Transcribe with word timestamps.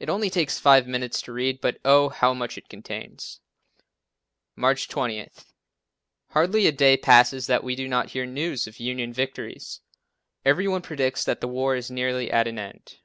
It 0.00 0.08
only 0.08 0.30
takes 0.30 0.58
five 0.58 0.86
minutes 0.88 1.20
to 1.20 1.32
read 1.32 1.56
it 1.56 1.60
but, 1.60 1.78
oh, 1.84 2.08
how 2.08 2.32
much 2.32 2.56
it 2.56 2.70
contains. 2.70 3.40
March 4.56 4.88
20. 4.88 5.28
Hardly 6.30 6.66
a 6.66 6.72
day 6.72 6.96
passes 6.96 7.46
that 7.48 7.62
we 7.62 7.76
do 7.76 7.86
not 7.86 8.12
hear 8.12 8.24
news 8.24 8.66
of 8.66 8.80
Union 8.80 9.12
victories. 9.12 9.82
Every 10.42 10.66
one 10.68 10.80
predicts 10.80 11.22
that 11.26 11.42
the 11.42 11.48
war 11.48 11.76
is 11.76 11.90
nearly 11.90 12.30
at 12.30 12.48
an 12.48 12.58
end. 12.58 12.96